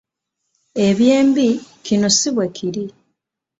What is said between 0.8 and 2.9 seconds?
Eby’embi kino si bwe kiri.